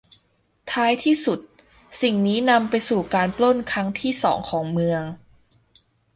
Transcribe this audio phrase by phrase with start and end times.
[0.71, 1.39] ท้ายที่สุด
[2.01, 5.03] สิ่งนี้นำไปสู่การปล้นครั้งที่สองของเมือง